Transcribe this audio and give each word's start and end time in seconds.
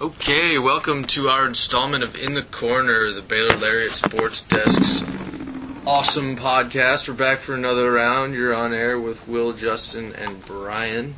Okay, 0.00 0.56
welcome 0.56 1.04
to 1.08 1.28
our 1.28 1.46
installment 1.46 2.02
of 2.02 2.16
In 2.16 2.32
the 2.32 2.42
Corner, 2.42 3.12
the 3.12 3.20
Baylor 3.20 3.54
Lariat 3.58 3.92
Sports 3.92 4.40
Desk's 4.40 5.02
awesome 5.86 6.36
podcast. 6.36 7.06
We're 7.06 7.14
back 7.14 7.40
for 7.40 7.54
another 7.54 7.92
round. 7.92 8.32
You're 8.32 8.54
on 8.54 8.72
air 8.72 8.98
with 8.98 9.28
Will, 9.28 9.52
Justin, 9.52 10.14
and 10.14 10.42
Brian. 10.46 11.16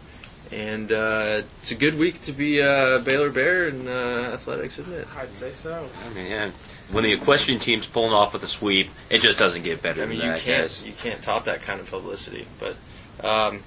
And 0.51 0.91
uh, 0.91 1.43
it's 1.61 1.71
a 1.71 1.77
good 1.77 1.97
week 1.97 2.23
to 2.23 2.33
be 2.33 2.61
uh, 2.61 2.99
Baylor 2.99 3.31
Bear 3.31 3.69
in 3.69 3.87
uh, 3.87 4.33
athletics, 4.35 4.81
isn't 4.81 4.93
it? 4.93 5.07
I'd 5.17 5.33
say 5.33 5.53
so. 5.53 5.89
I 6.05 6.09
mean, 6.13 6.27
yeah. 6.27 6.51
When 6.91 7.05
the 7.05 7.13
equestrian 7.13 7.61
team's 7.61 7.87
pulling 7.87 8.13
off 8.13 8.33
with 8.33 8.43
a 8.43 8.49
sweep, 8.49 8.91
it 9.09 9.21
just 9.21 9.39
doesn't 9.39 9.63
get 9.63 9.81
better 9.81 10.03
I 10.03 10.07
mean, 10.07 10.19
than 10.19 10.27
you 10.27 10.33
that, 10.33 10.41
can't 10.41 10.63
guys. 10.63 10.85
you 10.85 10.93
can't 10.93 11.23
top 11.23 11.45
that 11.45 11.63
kind 11.63 11.79
of 11.79 11.89
publicity. 11.89 12.47
But 12.59 12.77
um, 13.25 13.63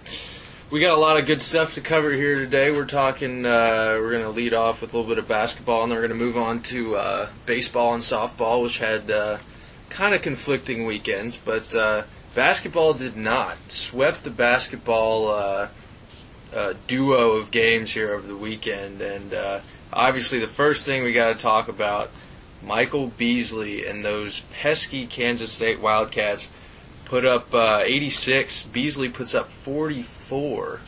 we 0.72 0.80
got 0.80 0.98
a 0.98 1.00
lot 1.00 1.18
of 1.18 1.28
good 1.28 1.42
stuff 1.42 1.76
to 1.76 1.82
cover 1.82 2.12
here 2.12 2.40
today. 2.40 2.72
We're 2.72 2.86
talking. 2.86 3.46
Uh, 3.46 3.98
we're 4.00 4.12
going 4.12 4.24
to 4.24 4.30
lead 4.30 4.54
off 4.54 4.82
with 4.82 4.94
a 4.94 4.98
little 4.98 5.08
bit 5.08 5.20
of 5.20 5.28
basketball, 5.28 5.84
and 5.84 5.92
then 5.92 5.98
we're 6.00 6.08
going 6.08 6.20
to 6.20 6.26
move 6.26 6.38
on 6.38 6.62
to 6.64 6.96
uh, 6.96 7.30
baseball 7.46 7.94
and 7.94 8.02
softball, 8.02 8.64
which 8.64 8.80
had 8.80 9.12
uh, 9.12 9.38
kind 9.90 10.16
of 10.16 10.24
conflicting 10.24 10.86
weekends. 10.86 11.38
But 11.38 11.74
uh, 11.76 12.04
basketball 12.34 12.96
did 12.96 13.16
not 13.16 13.58
swept 13.68 14.24
the 14.24 14.32
basketball 14.32 15.28
uh, 15.28 15.68
uh, 16.54 16.74
duo 16.88 17.34
of 17.34 17.52
games 17.52 17.92
here 17.92 18.14
over 18.14 18.26
the 18.26 18.38
weekend, 18.38 19.02
and 19.02 19.62
obviously 19.94 20.40
the 20.40 20.48
first 20.48 20.86
thing 20.86 21.04
we 21.04 21.14
got 21.14 21.36
to 21.36 21.42
talk 21.42 21.68
about. 21.68 22.10
Michael 22.64 23.08
Beasley 23.10 23.86
and 23.86 24.04
those 24.04 24.40
pesky 24.52 25.06
Kansas 25.06 25.52
State 25.52 25.80
Wildcats 25.80 26.48
put 27.06 27.26
up 27.26 27.54
uh, 27.54 27.82
86. 27.84 28.64
Beasley 28.64 29.10
puts 29.10 29.34
up 29.34 29.50
44. 29.50 30.80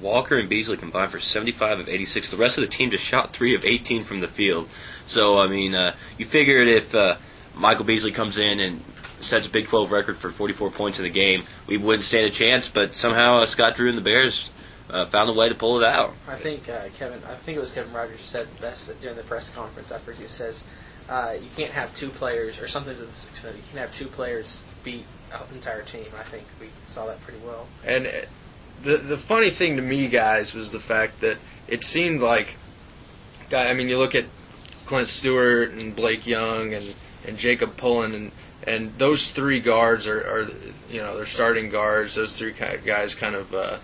Walker 0.00 0.38
and 0.38 0.48
Beasley 0.48 0.76
combined 0.76 1.10
for 1.10 1.20
75 1.20 1.80
of 1.80 1.88
86. 1.88 2.30
The 2.30 2.36
rest 2.36 2.58
of 2.58 2.64
the 2.64 2.70
team 2.70 2.90
just 2.90 3.04
shot 3.04 3.32
3 3.32 3.54
of 3.54 3.64
18 3.64 4.02
from 4.02 4.20
the 4.20 4.28
field. 4.28 4.68
So, 5.06 5.38
I 5.38 5.46
mean, 5.46 5.74
uh, 5.74 5.94
you 6.18 6.24
figured 6.24 6.68
if 6.68 6.94
uh, 6.94 7.16
Michael 7.54 7.84
Beasley 7.84 8.12
comes 8.12 8.38
in 8.38 8.60
and 8.60 8.82
sets 9.20 9.46
a 9.46 9.50
Big 9.50 9.68
12 9.68 9.90
record 9.90 10.16
for 10.16 10.30
44 10.30 10.70
points 10.70 10.98
in 10.98 11.04
the 11.04 11.10
game, 11.10 11.44
we 11.66 11.76
wouldn't 11.76 12.04
stand 12.04 12.26
a 12.26 12.30
chance. 12.30 12.68
But 12.68 12.94
somehow 12.94 13.36
uh, 13.36 13.46
Scott 13.46 13.76
Drew 13.76 13.88
and 13.88 13.96
the 13.96 14.02
Bears 14.02 14.50
uh, 14.90 15.06
found 15.06 15.30
a 15.30 15.32
way 15.32 15.48
to 15.48 15.54
pull 15.54 15.80
it 15.80 15.86
out. 15.86 16.14
I 16.28 16.36
think 16.36 16.68
uh, 16.68 16.88
Kevin. 16.96 17.20
I 17.28 17.34
think 17.36 17.56
it 17.56 17.60
was 17.60 17.72
Kevin 17.72 17.92
Rogers 17.92 18.18
who 18.18 18.26
said 18.26 18.60
best 18.60 19.00
during 19.00 19.16
the 19.16 19.22
press 19.22 19.50
conference 19.50 19.90
after 19.90 20.12
he 20.12 20.24
says 20.24 20.62
uh, 21.08 21.34
you 21.40 21.48
can't 21.56 21.72
have 21.72 21.94
two 21.94 22.10
players 22.10 22.60
or 22.60 22.68
something 22.68 22.96
to 22.96 23.04
this 23.04 23.26
extent. 23.28 23.56
You 23.56 23.62
can 23.70 23.78
have 23.78 23.94
two 23.94 24.06
players 24.06 24.60
beat 24.86 25.04
an 25.32 25.40
entire 25.52 25.82
team. 25.82 26.06
I 26.18 26.22
think 26.22 26.46
we 26.60 26.68
saw 26.86 27.06
that 27.06 27.20
pretty 27.20 27.40
well. 27.44 27.66
And 27.84 28.06
uh, 28.06 28.10
the 28.82 28.96
the 28.96 29.18
funny 29.18 29.50
thing 29.50 29.76
to 29.76 29.82
me, 29.82 30.08
guys, 30.08 30.54
was 30.54 30.70
the 30.70 30.80
fact 30.80 31.20
that 31.20 31.38
it 31.68 31.84
seemed 31.84 32.20
like, 32.20 32.54
guy. 33.50 33.68
I 33.68 33.74
mean, 33.74 33.88
you 33.88 33.98
look 33.98 34.14
at 34.14 34.26
Clent 34.86 35.08
Stewart 35.08 35.72
and 35.72 35.94
Blake 35.94 36.26
Young 36.26 36.72
and, 36.72 36.94
and 37.26 37.36
Jacob 37.36 37.76
Pullen 37.76 38.14
and 38.14 38.32
and 38.66 38.96
those 38.98 39.28
three 39.28 39.60
guards 39.60 40.06
are, 40.06 40.20
are 40.20 40.48
you 40.88 41.00
know 41.02 41.16
they're 41.16 41.26
starting 41.26 41.68
guards. 41.68 42.14
Those 42.14 42.38
three 42.38 42.52
guys 42.52 43.14
kind 43.14 43.34
of 43.34 43.52
uh, 43.52 43.76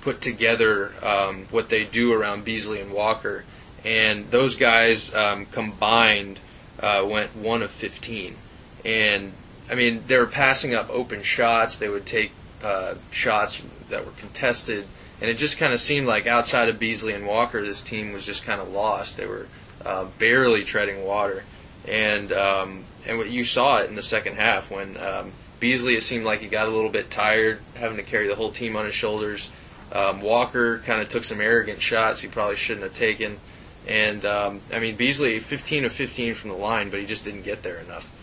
put 0.00 0.22
together 0.22 0.92
um, 1.04 1.46
what 1.50 1.68
they 1.68 1.84
do 1.84 2.12
around 2.12 2.44
Beasley 2.44 2.80
and 2.80 2.92
Walker, 2.92 3.44
and 3.84 4.30
those 4.30 4.56
guys 4.56 5.12
um, 5.14 5.46
combined 5.46 6.38
uh, 6.80 7.04
went 7.06 7.36
one 7.36 7.62
of 7.62 7.70
fifteen, 7.70 8.36
and 8.84 9.32
I 9.70 9.74
mean 9.74 10.04
they 10.06 10.16
were 10.16 10.26
passing 10.26 10.74
up 10.74 10.90
open 10.90 11.22
shots. 11.22 11.78
They 11.78 11.88
would 11.88 12.06
take 12.06 12.32
uh, 12.62 12.94
shots 13.10 13.62
that 13.90 14.04
were 14.04 14.12
contested, 14.12 14.86
and 15.20 15.30
it 15.30 15.34
just 15.34 15.58
kind 15.58 15.72
of 15.72 15.80
seemed 15.80 16.06
like 16.06 16.26
outside 16.26 16.68
of 16.68 16.78
Beasley 16.78 17.12
and 17.12 17.26
Walker, 17.26 17.62
this 17.62 17.82
team 17.82 18.12
was 18.12 18.26
just 18.26 18.44
kind 18.44 18.60
of 18.60 18.68
lost. 18.68 19.16
They 19.16 19.26
were 19.26 19.46
uh, 19.84 20.06
barely 20.18 20.64
treading 20.64 21.04
water, 21.04 21.44
and 21.86 22.32
um, 22.32 22.84
and 23.06 23.18
what 23.18 23.30
you 23.30 23.44
saw 23.44 23.78
it 23.78 23.88
in 23.88 23.96
the 23.96 24.02
second 24.02 24.36
half 24.36 24.70
when 24.70 24.96
um, 24.98 25.32
Beasley 25.60 25.94
it 25.94 26.02
seemed 26.02 26.24
like 26.24 26.40
he 26.40 26.48
got 26.48 26.66
a 26.66 26.70
little 26.70 26.90
bit 26.90 27.10
tired, 27.10 27.60
having 27.74 27.96
to 27.96 28.02
carry 28.02 28.28
the 28.28 28.36
whole 28.36 28.52
team 28.52 28.76
on 28.76 28.84
his 28.84 28.94
shoulders. 28.94 29.50
Um, 29.92 30.20
Walker 30.20 30.78
kind 30.80 31.00
of 31.00 31.08
took 31.08 31.24
some 31.24 31.40
arrogant 31.40 31.80
shots 31.80 32.20
he 32.20 32.28
probably 32.28 32.56
shouldn't 32.56 32.84
have 32.84 32.96
taken, 32.96 33.38
and 33.86 34.24
um, 34.24 34.60
I 34.72 34.78
mean 34.78 34.96
Beasley 34.96 35.38
15 35.40 35.86
of 35.86 35.92
15 35.92 36.34
from 36.34 36.50
the 36.50 36.56
line, 36.56 36.90
but 36.90 37.00
he 37.00 37.06
just 37.06 37.24
didn't 37.24 37.42
get 37.42 37.62
there 37.62 37.76
enough 37.78 38.13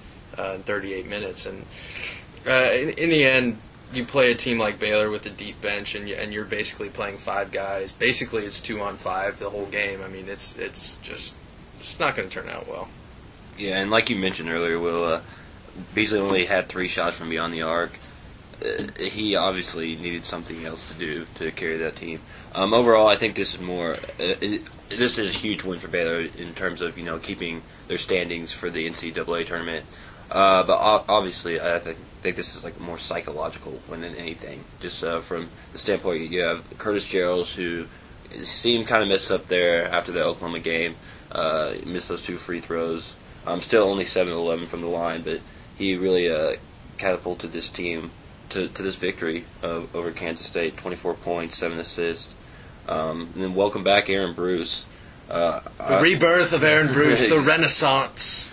uh, 0.41 0.53
in 0.55 0.63
38 0.63 1.07
minutes, 1.07 1.45
and 1.45 1.65
uh, 2.47 2.71
in, 2.73 2.89
in 2.89 3.09
the 3.09 3.25
end 3.25 3.57
you 3.93 4.05
play 4.05 4.31
a 4.31 4.35
team 4.35 4.57
like 4.57 4.79
Baylor 4.79 5.09
with 5.09 5.25
a 5.25 5.29
deep 5.29 5.61
bench, 5.61 5.95
and, 5.95 6.07
you, 6.07 6.15
and 6.15 6.33
you're 6.33 6.45
basically 6.45 6.89
playing 6.89 7.17
five 7.17 7.51
guys. 7.51 7.91
Basically, 7.91 8.45
it's 8.45 8.59
two 8.59 8.81
on 8.81 8.97
five 8.97 9.39
the 9.39 9.49
whole 9.49 9.65
game. 9.65 10.01
I 10.01 10.07
mean, 10.07 10.27
it's 10.27 10.57
it's 10.57 10.95
just 10.97 11.33
it's 11.77 11.99
not 11.99 12.15
going 12.15 12.29
to 12.29 12.33
turn 12.33 12.49
out 12.49 12.67
well. 12.67 12.87
Yeah, 13.57 13.77
and 13.79 13.91
like 13.91 14.09
you 14.09 14.15
mentioned 14.15 14.49
earlier, 14.49 14.79
Will, 14.79 15.03
uh, 15.03 15.21
Beasley 15.93 16.19
only 16.19 16.45
had 16.45 16.69
three 16.69 16.87
shots 16.87 17.17
from 17.17 17.29
beyond 17.29 17.53
the 17.53 17.61
arc. 17.61 17.91
Uh, 18.63 19.03
he 19.03 19.35
obviously 19.35 19.95
needed 19.95 20.23
something 20.23 20.65
else 20.65 20.91
to 20.91 20.97
do 20.97 21.25
to 21.35 21.51
carry 21.51 21.77
that 21.77 21.95
team. 21.95 22.21
Um, 22.53 22.73
overall, 22.73 23.07
I 23.07 23.15
think 23.15 23.35
this 23.35 23.55
is 23.55 23.61
more. 23.61 23.95
Uh, 24.19 24.35
it, 24.41 24.61
this 24.89 25.17
is 25.17 25.35
a 25.35 25.37
huge 25.37 25.63
win 25.63 25.79
for 25.79 25.87
Baylor 25.87 26.27
in 26.37 26.53
terms 26.53 26.81
of 26.81 26.97
you 26.97 27.03
know 27.03 27.19
keeping 27.19 27.61
their 27.87 27.97
standings 27.97 28.53
for 28.53 28.69
the 28.69 28.89
NCAA 28.89 29.47
tournament. 29.47 29.85
Uh, 30.31 30.63
but 30.63 30.77
obviously, 31.09 31.59
I 31.59 31.79
think 31.79 31.97
this 32.35 32.55
is 32.55 32.63
like 32.63 32.79
more 32.79 32.97
psychological 32.97 33.73
than 33.89 34.03
anything. 34.03 34.63
Just 34.79 35.03
uh, 35.03 35.19
from 35.19 35.49
the 35.73 35.77
standpoint, 35.77 36.31
you 36.31 36.41
have 36.41 36.63
Curtis 36.77 37.11
Jerrells 37.11 37.53
who 37.53 37.87
seemed 38.43 38.87
kind 38.87 39.03
of 39.03 39.09
messed 39.09 39.29
up 39.29 39.47
there 39.47 39.87
after 39.89 40.11
the 40.13 40.23
Oklahoma 40.23 40.59
game. 40.59 40.95
Uh, 41.31 41.73
missed 41.85 42.07
those 42.07 42.21
two 42.21 42.37
free 42.37 42.59
throws. 42.61 43.15
Um, 43.45 43.59
still 43.61 43.83
only 43.83 44.05
7 44.05 44.31
11 44.31 44.67
from 44.67 44.81
the 44.81 44.87
line, 44.87 45.21
but 45.21 45.41
he 45.77 45.95
really 45.95 46.29
uh, 46.29 46.55
catapulted 46.97 47.51
this 47.51 47.69
team 47.69 48.11
to, 48.49 48.67
to 48.67 48.83
this 48.83 48.95
victory 48.95 49.45
over 49.63 50.11
Kansas 50.11 50.45
State 50.45 50.77
24 50.77 51.15
points, 51.15 51.57
7 51.57 51.77
assists. 51.79 52.33
Um, 52.87 53.29
and 53.33 53.43
then 53.43 53.55
welcome 53.55 53.83
back 53.83 54.09
Aaron 54.09 54.33
Bruce. 54.33 54.85
Uh, 55.29 55.61
The 55.87 55.99
rebirth 56.01 56.53
of 56.53 56.63
Aaron 56.63 56.87
Bruce, 56.93 57.27
the 57.27 57.39
Renaissance. 57.45 58.51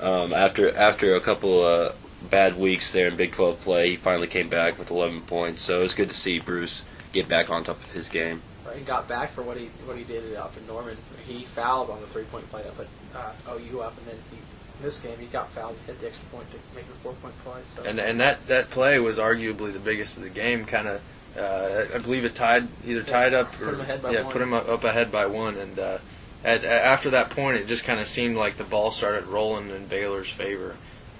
Um, 0.00 0.32
after 0.32 0.74
after 0.76 1.14
a 1.14 1.20
couple 1.20 1.64
uh, 1.64 1.92
bad 2.30 2.58
weeks 2.58 2.92
there 2.92 3.08
in 3.08 3.16
Big 3.16 3.32
12 3.32 3.60
play, 3.60 3.90
he 3.90 3.96
finally 3.96 4.26
came 4.26 4.48
back 4.48 4.78
with 4.78 4.90
11 4.90 5.22
points. 5.22 5.62
So 5.62 5.82
it's 5.82 5.94
good 5.94 6.10
to 6.10 6.16
see 6.16 6.38
Bruce 6.38 6.82
get 7.12 7.28
back 7.28 7.50
on 7.50 7.64
top 7.64 7.78
of 7.82 7.92
his 7.92 8.08
game. 8.08 8.42
Right, 8.66 8.76
He 8.76 8.84
got 8.84 9.08
back 9.08 9.32
for 9.32 9.42
what 9.42 9.56
he 9.56 9.66
what 9.84 9.96
he 9.96 10.04
did 10.04 10.34
up 10.36 10.56
in 10.56 10.66
Norman. 10.66 10.96
He 11.26 11.44
fouled 11.44 11.90
on 11.90 12.00
the 12.00 12.06
three 12.08 12.24
point 12.24 12.48
play 12.50 12.62
up 12.62 12.78
at 12.78 12.86
uh, 13.14 13.54
OU 13.54 13.80
up, 13.80 13.96
and 13.98 14.06
then 14.06 14.16
he, 14.30 14.36
in 14.36 14.82
this 14.82 14.98
game 14.98 15.18
he 15.18 15.26
got 15.26 15.48
fouled, 15.50 15.76
and 15.76 15.86
hit 15.86 16.00
the 16.00 16.08
extra 16.08 16.26
point 16.28 16.50
to 16.50 16.58
make 16.74 16.86
the 16.86 16.94
four 16.94 17.12
point 17.14 17.34
play. 17.44 17.60
So 17.68 17.84
And 17.84 17.98
and 17.98 18.20
that, 18.20 18.46
that 18.48 18.70
play 18.70 18.98
was 18.98 19.18
arguably 19.18 19.72
the 19.72 19.78
biggest 19.78 20.16
of 20.16 20.22
the 20.22 20.30
game. 20.30 20.64
Kind 20.64 20.88
of, 20.88 21.00
uh, 21.38 21.94
I 21.94 21.98
believe 21.98 22.24
it 22.24 22.34
tied 22.34 22.68
either 22.84 23.02
tied 23.02 23.34
up 23.34 23.52
Put 23.52 23.68
or 23.68 23.74
him 23.74 23.80
ahead 23.80 24.02
by 24.02 24.10
yeah, 24.12 24.22
one. 24.22 24.32
put 24.32 24.42
him 24.42 24.52
up, 24.52 24.68
up 24.68 24.84
ahead 24.84 25.10
by 25.10 25.26
one. 25.26 25.56
And 25.56 25.78
uh, 25.78 25.98
at, 26.46 26.64
after 26.64 27.10
that 27.10 27.30
point, 27.30 27.56
it 27.56 27.66
just 27.66 27.84
kind 27.84 27.98
of 27.98 28.06
seemed 28.06 28.36
like 28.36 28.56
the 28.56 28.64
ball 28.64 28.92
started 28.92 29.26
rolling 29.26 29.68
in 29.70 29.86
Baylor's 29.86 30.30
favor. 30.30 30.76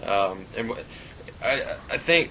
Um, 0.06 0.46
and 0.56 0.72
I 1.42 1.76
I 1.90 1.98
think 1.98 2.30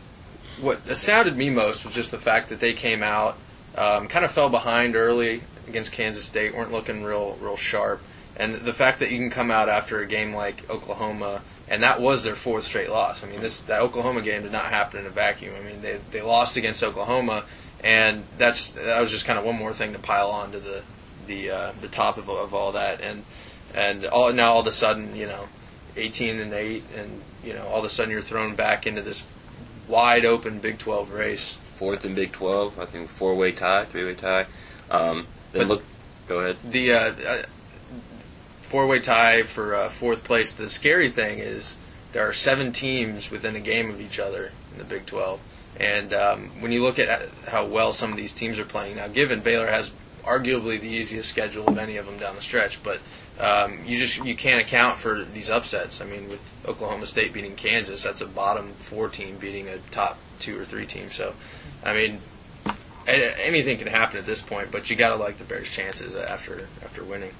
what 0.61 0.79
astounded 0.87 1.35
me 1.35 1.49
most 1.49 1.83
was 1.83 1.93
just 1.93 2.11
the 2.11 2.17
fact 2.17 2.47
that 2.49 2.61
they 2.61 2.73
came 2.73 3.03
out, 3.03 3.37
um, 3.77 4.07
kind 4.07 4.23
of 4.23 4.31
fell 4.31 4.49
behind 4.49 4.95
early 4.95 5.43
against 5.67 5.91
Kansas 5.91 6.23
State, 6.23 6.55
weren't 6.55 6.71
looking 6.71 7.03
real 7.03 7.37
real 7.41 7.57
sharp, 7.57 8.01
and 8.37 8.55
the 8.61 8.73
fact 8.73 8.99
that 8.99 9.11
you 9.11 9.17
can 9.17 9.29
come 9.29 9.51
out 9.51 9.67
after 9.67 9.99
a 9.99 10.07
game 10.07 10.33
like 10.33 10.69
Oklahoma, 10.69 11.41
and 11.67 11.83
that 11.83 11.99
was 11.99 12.23
their 12.23 12.35
fourth 12.35 12.63
straight 12.63 12.89
loss. 12.89 13.25
I 13.25 13.27
mean, 13.27 13.41
this 13.41 13.59
that 13.63 13.81
Oklahoma 13.81 14.21
game 14.21 14.43
did 14.43 14.53
not 14.53 14.65
happen 14.65 15.01
in 15.01 15.05
a 15.05 15.09
vacuum. 15.09 15.53
I 15.59 15.63
mean, 15.63 15.81
they 15.81 15.99
they 16.11 16.21
lost 16.21 16.55
against 16.55 16.81
Oklahoma, 16.81 17.43
and 17.83 18.23
that's 18.37 18.71
that 18.71 19.01
was 19.01 19.11
just 19.11 19.25
kind 19.25 19.37
of 19.37 19.43
one 19.43 19.57
more 19.57 19.73
thing 19.73 19.91
to 19.91 19.99
pile 19.99 20.31
on 20.31 20.53
to 20.53 20.59
the 20.61 20.83
the 21.27 21.51
uh, 21.51 21.71
the 21.81 21.87
top 21.87 22.17
of, 22.17 22.29
of 22.29 22.53
all 22.53 22.71
that, 22.73 23.01
and 23.01 23.25
and 23.73 24.05
all 24.05 24.31
now 24.33 24.53
all 24.53 24.61
of 24.61 24.67
a 24.67 24.71
sudden, 24.71 25.15
you 25.15 25.27
know, 25.27 25.47
18 25.97 26.39
and 26.39 26.53
eight, 26.53 26.83
and 26.95 27.21
you 27.43 27.53
know, 27.53 27.65
all 27.67 27.79
of 27.79 27.85
a 27.85 27.89
sudden 27.89 28.11
you're 28.11 28.21
thrown 28.21 28.55
back 28.55 28.87
into 28.87 29.01
this 29.01 29.25
wide 29.87 30.25
open 30.25 30.59
Big 30.59 30.77
12 30.77 31.11
race. 31.11 31.59
Fourth 31.75 32.05
in 32.05 32.15
Big 32.15 32.31
12, 32.31 32.79
I 32.79 32.85
think 32.85 33.09
four 33.09 33.35
way 33.35 33.51
tie, 33.51 33.85
three 33.85 34.05
way 34.05 34.15
tie. 34.15 34.45
Um, 34.89 35.27
then 35.51 35.67
But- 35.67 35.73
look, 35.75 35.83
go 36.27 36.39
ahead. 36.39 36.57
The 36.63 36.93
uh, 36.93 37.13
uh, 37.27 37.43
four-way 38.61 38.99
tie 38.99 39.43
for 39.43 39.75
uh, 39.75 39.89
fourth 39.89 40.23
place. 40.23 40.51
The 40.51 40.69
scary 40.69 41.09
thing 41.09 41.39
is 41.39 41.77
there 42.13 42.27
are 42.27 42.33
seven 42.33 42.71
teams 42.71 43.31
within 43.31 43.55
a 43.55 43.59
game 43.59 43.89
of 43.89 44.01
each 44.01 44.19
other 44.19 44.51
in 44.71 44.77
the 44.77 44.83
Big 44.83 45.05
12, 45.05 45.39
and 45.79 46.13
um, 46.13 46.49
when 46.61 46.71
you 46.71 46.83
look 46.83 46.99
at 46.99 47.29
how 47.47 47.65
well 47.65 47.93
some 47.93 48.11
of 48.11 48.17
these 48.17 48.33
teams 48.33 48.59
are 48.59 48.65
playing 48.65 48.95
now, 48.97 49.07
given 49.07 49.39
Baylor 49.39 49.67
has 49.67 49.93
arguably 50.25 50.79
the 50.79 50.89
easiest 50.89 51.29
schedule 51.29 51.67
of 51.67 51.77
any 51.77 51.97
of 51.97 52.05
them 52.05 52.17
down 52.17 52.35
the 52.35 52.41
stretch, 52.41 52.81
but 52.83 52.99
um, 53.39 53.79
you 53.85 53.97
just 53.97 54.23
you 54.23 54.35
can't 54.35 54.61
account 54.61 54.97
for 54.97 55.23
these 55.23 55.49
upsets. 55.49 56.01
I 56.01 56.05
mean, 56.05 56.29
with 56.29 56.41
Oklahoma 56.67 57.05
State 57.05 57.33
beating 57.33 57.55
Kansas, 57.55 58.03
that's 58.03 58.21
a 58.21 58.25
bottom 58.25 58.73
four 58.73 59.09
team 59.09 59.37
beating 59.37 59.67
a 59.67 59.77
top 59.91 60.17
two 60.39 60.59
or 60.59 60.65
three 60.65 60.85
team. 60.85 61.11
So, 61.11 61.33
I 61.83 61.93
mean, 61.93 62.21
anything 63.07 63.77
can 63.77 63.87
happen 63.87 64.17
at 64.17 64.25
this 64.25 64.41
point, 64.41 64.71
but 64.71 64.89
you 64.89 64.95
got 64.95 65.09
to 65.09 65.15
like 65.15 65.37
the 65.37 65.43
Bears' 65.43 65.69
chances 65.69 66.15
after 66.15 66.67
after 66.83 67.03
winning. 67.03 67.31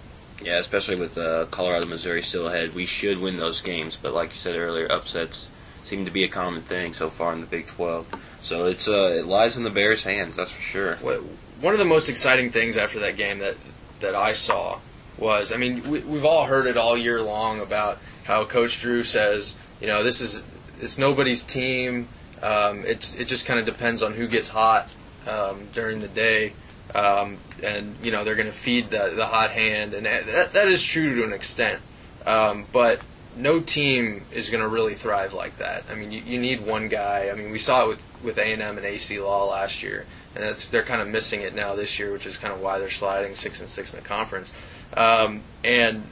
Yeah, 0.42 0.58
especially 0.58 0.98
with 0.98 1.18
uh, 1.18 1.46
Colorado, 1.46 1.86
Missouri 1.86 2.22
still 2.22 2.48
ahead, 2.48 2.76
we 2.76 2.86
should 2.86 3.20
win 3.20 3.38
those 3.38 3.62
games. 3.62 3.98
But 4.02 4.14
like 4.14 4.30
you 4.32 4.36
said 4.36 4.58
earlier, 4.58 4.92
upsets 4.92 5.48
seem 5.86 6.04
to 6.06 6.12
be 6.12 6.24
a 6.24 6.28
common 6.28 6.62
thing 6.62 6.94
so 6.94 7.10
far 7.10 7.32
in 7.32 7.42
the 7.42 7.48
Big 7.48 7.68
12. 7.68 8.38
So 8.42 8.66
it's 8.66 8.88
uh, 8.88 9.16
it 9.18 9.26
lies 9.26 9.56
in 9.56 9.64
the 9.64 9.70
Bears' 9.70 10.04
hands, 10.04 10.36
that's 10.36 10.52
for 10.52 10.62
sure. 10.62 10.96
What- 10.98 11.24
One 11.62 11.74
of 11.74 11.80
the 11.80 11.86
most 11.86 12.10
exciting 12.10 12.52
things 12.52 12.78
after 12.78 13.00
that 13.00 13.18
game 13.18 13.40
that 13.40 13.56
that 14.02 14.16
I 14.16 14.34
saw 14.34 14.80
was, 15.18 15.54
I 15.54 15.58
mean, 15.58 15.90
we, 15.90 16.00
we've 16.00 16.26
all 16.26 16.46
heard 16.46 16.68
it 16.68 16.78
all 16.78 16.98
year 16.98 17.22
long 17.22 17.62
about 17.62 18.00
how 18.26 18.44
Coach 18.44 18.82
Drew 18.82 19.04
says, 19.04 19.56
you 19.80 19.88
know, 19.88 20.04
this 20.04 20.20
is 20.20 20.44
it's 20.82 20.98
nobody's 20.98 21.44
team. 21.44 22.08
Um, 22.42 22.84
it's 22.86 23.16
it 23.16 23.26
just 23.26 23.46
kind 23.46 23.60
of 23.60 23.66
depends 23.66 24.04
on 24.04 24.14
who 24.14 24.28
gets 24.28 24.48
hot 24.48 24.90
um, 25.28 25.68
during 25.74 26.02
the 26.02 26.08
day, 26.08 26.54
um, 26.94 27.38
and 27.64 27.96
you 28.02 28.12
know 28.12 28.24
they're 28.24 28.36
going 28.36 28.48
to 28.48 28.54
feed 28.54 28.90
the 28.90 29.14
the 29.16 29.26
hot 29.26 29.52
hand, 29.52 29.94
and 29.94 30.06
that, 30.06 30.54
that 30.54 30.68
is 30.68 30.84
true 30.84 31.16
to 31.16 31.24
an 31.24 31.34
extent. 31.34 31.82
Um, 32.26 32.66
but 32.72 33.02
no 33.38 33.60
team 33.60 34.26
is 34.32 34.50
going 34.50 34.62
to 34.62 34.68
really 34.68 34.96
thrive 34.96 35.34
like 35.34 35.58
that. 35.58 35.86
I 35.92 35.96
mean, 35.96 36.12
you, 36.12 36.22
you 36.22 36.40
need 36.40 36.66
one 36.66 36.88
guy. 36.88 37.30
I 37.30 37.36
mean, 37.36 37.52
we 37.52 37.58
saw 37.58 37.86
it 37.86 37.88
with 37.88 38.24
with 38.24 38.38
A 38.38 38.54
and 38.54 38.62
M 38.62 38.78
and 38.78 38.86
Acie 38.86 39.20
Law 39.20 39.46
last 39.46 39.82
year, 39.84 40.06
and 40.36 40.56
they're 40.56 40.84
kind 40.84 41.02
of 41.02 41.08
missing 41.08 41.42
it 41.42 41.56
now 41.56 41.76
this 41.76 41.98
year, 42.00 42.12
which 42.12 42.26
is 42.26 42.38
kind 42.38 42.54
of 42.54 42.62
why 42.62 42.80
they're 42.80 42.90
sliding 42.90 43.36
six 43.36 43.60
and 43.60 43.70
six 43.70 43.94
in 43.94 44.00
the 44.00 44.06
conference. 44.06 44.54
Um, 44.96 45.42
and 45.64 46.04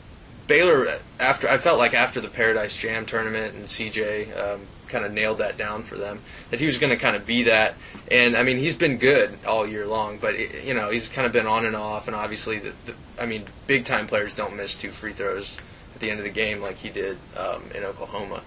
Baylor, 0.48 1.00
after 1.20 1.48
I 1.48 1.58
felt 1.58 1.80
like 1.80 1.94
after 1.94 2.20
the 2.20 2.30
Paradise 2.30 2.76
Jam 2.76 3.06
tournament 3.06 3.56
and 3.56 3.66
CJ 3.66 4.38
um, 4.38 4.62
kind 4.88 5.06
of 5.06 5.14
nailed 5.14 5.38
that 5.38 5.58
down 5.58 5.84
for 5.84 5.96
them, 5.96 6.20
that 6.52 6.60
he 6.60 6.66
was 6.66 6.78
going 6.78 6.90
to 6.90 6.98
kind 6.98 7.16
of 7.16 7.26
be 7.26 7.44
that. 7.44 7.76
And 8.12 8.36
I 8.36 8.44
mean, 8.44 8.58
he's 8.58 8.76
been 8.76 8.98
good 8.98 9.38
all 9.48 9.66
year 9.66 9.88
long, 9.88 10.18
but 10.18 10.36
it, 10.36 10.64
you 10.64 10.74
know, 10.74 10.90
he's 10.90 11.08
kind 11.08 11.26
of 11.26 11.32
been 11.32 11.48
on 11.48 11.66
and 11.66 11.76
off. 11.76 12.08
And 12.08 12.16
obviously, 12.16 12.60
the, 12.60 12.74
the, 12.86 12.94
I 13.20 13.26
mean, 13.26 13.46
big 13.68 13.86
time 13.86 14.08
players 14.08 14.36
don't 14.36 14.56
miss 14.56 14.76
two 14.76 14.92
free 14.92 15.14
throws 15.14 15.60
at 15.96 16.02
the 16.02 16.10
end 16.10 16.20
of 16.20 16.26
the 16.26 16.32
game 16.32 16.62
like 16.62 16.78
he 16.78 16.90
did 16.90 17.18
um, 17.38 17.64
in 17.74 17.84
Oklahoma. 17.84 18.42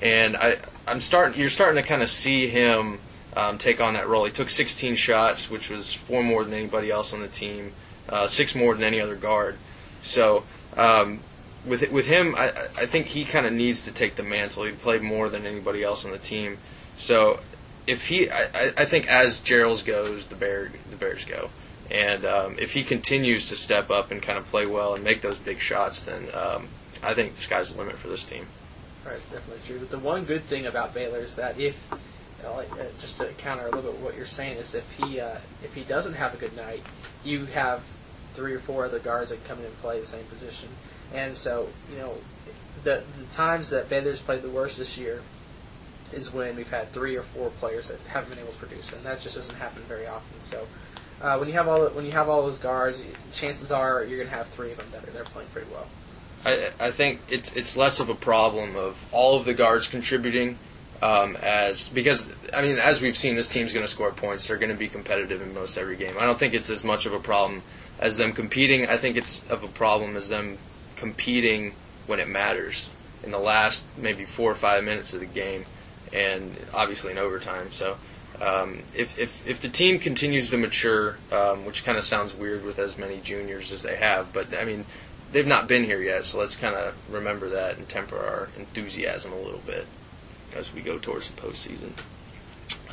And 0.00 0.36
I, 0.36 0.58
I'm 0.86 1.00
starting. 1.00 1.38
You're 1.38 1.50
starting 1.50 1.82
to 1.82 1.86
kind 1.86 2.02
of 2.02 2.08
see 2.08 2.48
him 2.48 3.00
um, 3.36 3.58
take 3.58 3.80
on 3.80 3.94
that 3.94 4.08
role. 4.08 4.24
He 4.24 4.30
took 4.30 4.50
16 4.50 4.94
shots, 4.96 5.50
which 5.50 5.70
was 5.70 5.92
four 5.92 6.22
more 6.22 6.44
than 6.44 6.54
anybody 6.54 6.90
else 6.90 7.12
on 7.12 7.20
the 7.20 7.28
team, 7.28 7.72
uh, 8.08 8.26
six 8.26 8.54
more 8.54 8.74
than 8.74 8.82
any 8.84 9.00
other 9.00 9.16
guard. 9.16 9.56
So 10.02 10.44
um, 10.76 11.20
with 11.64 11.90
with 11.90 12.06
him, 12.06 12.34
I, 12.36 12.48
I 12.76 12.86
think 12.86 13.06
he 13.06 13.24
kind 13.24 13.46
of 13.46 13.52
needs 13.52 13.82
to 13.82 13.92
take 13.92 14.16
the 14.16 14.22
mantle. 14.22 14.64
He 14.64 14.72
played 14.72 15.02
more 15.02 15.28
than 15.28 15.46
anybody 15.46 15.82
else 15.82 16.04
on 16.04 16.10
the 16.10 16.18
team. 16.18 16.58
So 16.96 17.40
if 17.86 18.08
he, 18.08 18.30
I, 18.30 18.72
I- 18.76 18.84
think 18.84 19.08
as 19.08 19.40
Jerrells 19.40 19.84
goes, 19.84 20.26
the 20.26 20.34
bear 20.36 20.70
the 20.90 20.96
Bears 20.96 21.24
go. 21.24 21.50
And 21.90 22.24
um, 22.24 22.56
if 22.58 22.72
he 22.74 22.84
continues 22.84 23.48
to 23.48 23.56
step 23.56 23.90
up 23.90 24.12
and 24.12 24.22
kind 24.22 24.38
of 24.38 24.46
play 24.46 24.64
well 24.64 24.94
and 24.94 25.02
make 25.02 25.22
those 25.22 25.38
big 25.38 25.58
shots, 25.58 26.04
then 26.04 26.28
um, 26.34 26.68
I 27.02 27.14
think 27.14 27.34
the 27.34 27.42
sky's 27.42 27.72
the 27.72 27.78
limit 27.80 27.96
for 27.96 28.06
this 28.06 28.24
team. 28.24 28.46
Right, 29.04 29.16
it's 29.16 29.30
definitely 29.32 29.66
true. 29.66 29.80
But 29.80 29.90
the 29.90 29.98
one 29.98 30.24
good 30.24 30.44
thing 30.44 30.66
about 30.66 30.94
Baylor 30.94 31.18
is 31.18 31.34
that 31.34 31.58
if, 31.58 31.90
like, 32.44 32.72
uh, 32.72 32.84
just 33.00 33.18
to 33.18 33.26
counter 33.38 33.66
a 33.66 33.70
little 33.70 33.92
bit 33.92 34.00
what 34.00 34.16
you're 34.16 34.26
saying, 34.26 34.56
is 34.56 34.74
if 34.74 34.90
he 34.92 35.20
uh, 35.20 35.36
if 35.62 35.74
he 35.74 35.82
doesn't 35.84 36.14
have 36.14 36.34
a 36.34 36.36
good 36.36 36.56
night, 36.56 36.82
you 37.24 37.46
have 37.46 37.82
three 38.34 38.54
or 38.54 38.60
four 38.60 38.84
other 38.84 38.98
guards 38.98 39.30
that 39.30 39.44
come 39.44 39.58
in 39.58 39.64
and 39.64 39.76
play 39.80 40.00
the 40.00 40.06
same 40.06 40.24
position. 40.24 40.68
And 41.12 41.36
so, 41.36 41.68
you 41.90 41.98
know, 41.98 42.14
the 42.84 43.02
the 43.18 43.34
times 43.34 43.70
that 43.70 43.88
Baylor's 43.88 44.20
played 44.20 44.42
the 44.42 44.48
worst 44.48 44.78
this 44.78 44.96
year 44.96 45.22
is 46.12 46.32
when 46.32 46.56
we've 46.56 46.70
had 46.70 46.92
three 46.92 47.16
or 47.16 47.22
four 47.22 47.50
players 47.50 47.88
that 47.88 47.98
haven't 48.08 48.30
been 48.30 48.38
able 48.38 48.52
to 48.52 48.58
produce, 48.58 48.92
and 48.92 49.04
that 49.04 49.20
just 49.20 49.36
doesn't 49.36 49.56
happen 49.56 49.82
very 49.82 50.06
often. 50.06 50.40
So. 50.40 50.66
Uh, 51.22 51.36
when 51.36 51.46
you 51.46 51.52
have 51.52 51.68
all 51.68 51.86
when 51.88 52.06
you 52.06 52.12
have 52.12 52.30
all 52.30 52.40
those 52.40 52.56
guards, 52.56 52.98
chances 53.30 53.70
are 53.70 54.02
you're 54.04 54.16
going 54.16 54.30
to 54.30 54.34
have 54.34 54.48
three 54.48 54.70
of 54.72 54.78
them 54.78 54.86
that 54.90 55.06
are 55.06 55.10
they're 55.10 55.22
playing 55.24 55.50
pretty 55.52 55.70
well. 55.70 55.86
I, 56.46 56.70
I 56.80 56.90
think 56.90 57.20
it's 57.28 57.54
it's 57.54 57.76
less 57.76 58.00
of 58.00 58.08
a 58.08 58.14
problem 58.14 58.74
of 58.74 59.04
all 59.12 59.36
of 59.36 59.44
the 59.44 59.52
guards 59.52 59.86
contributing 59.86 60.58
um, 61.02 61.36
as 61.36 61.88
because 61.88 62.28
I 62.54 62.62
mean 62.62 62.78
as 62.78 63.00
we've 63.00 63.16
seen 63.16 63.36
this 63.36 63.48
team's 63.48 63.72
going 63.72 63.84
to 63.84 63.90
score 63.90 64.12
points. 64.12 64.46
They're 64.46 64.58
going 64.58 64.70
to 64.70 64.76
be 64.76 64.88
competitive 64.88 65.42
in 65.42 65.54
most 65.54 65.78
every 65.78 65.96
game. 65.96 66.16
I 66.18 66.26
don't 66.26 66.38
think 66.38 66.54
it's 66.54 66.70
as 66.70 66.84
much 66.84 67.06
of 67.06 67.12
a 67.12 67.20
problem 67.20 67.62
as 67.98 68.18
them 68.18 68.32
competing. 68.32 68.86
I 68.86 68.96
think 68.96 69.16
it's 69.16 69.42
of 69.48 69.62
a 69.62 69.68
problem 69.68 70.16
as 70.16 70.28
them 70.28 70.58
competing 70.96 71.74
when 72.06 72.20
it 72.20 72.28
matters 72.28 72.90
in 73.22 73.30
the 73.30 73.38
last 73.38 73.86
maybe 73.96 74.24
four 74.24 74.50
or 74.50 74.54
five 74.54 74.84
minutes 74.84 75.12
of 75.14 75.20
the 75.20 75.26
game 75.26 75.64
and 76.12 76.56
obviously 76.74 77.12
in 77.12 77.18
overtime. 77.18 77.70
So 77.70 77.96
um, 78.40 78.82
if, 78.94 79.18
if, 79.18 79.46
if 79.46 79.60
the 79.60 79.68
team 79.68 79.98
continues 79.98 80.50
to 80.50 80.56
mature, 80.56 81.18
um, 81.30 81.64
which 81.66 81.84
kind 81.84 81.98
of 81.98 82.04
sounds 82.04 82.34
weird 82.34 82.64
with 82.64 82.78
as 82.78 82.96
many 82.96 83.20
juniors 83.20 83.70
as 83.70 83.82
they 83.82 83.96
have, 83.96 84.32
but 84.32 84.56
I 84.56 84.64
mean, 84.64 84.86
they've 85.32 85.46
not 85.46 85.68
been 85.68 85.84
here 85.84 86.00
yet, 86.00 86.24
so 86.24 86.38
let's 86.38 86.56
kind 86.56 86.74
of 86.74 86.94
remember 87.12 87.50
that 87.50 87.76
and 87.76 87.88
temper 87.88 88.18
our 88.18 88.48
enthusiasm 88.58 89.32
a 89.32 89.38
little 89.38 89.60
bit 89.66 89.86
as 90.56 90.72
we 90.72 90.80
go 90.80 90.98
towards 90.98 91.30
the 91.30 91.40
postseason. 91.40 91.92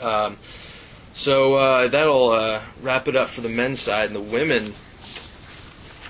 Um, 0.02 0.38
so 1.14 1.56
uh, 1.56 1.88
that'll 1.88 2.30
uh, 2.30 2.62
wrap 2.82 3.08
it 3.08 3.16
up 3.16 3.30
for 3.30 3.42
the 3.42 3.50
men's 3.50 3.80
side 3.80 4.08
and 4.08 4.16
the 4.16 4.22
women. 4.22 4.74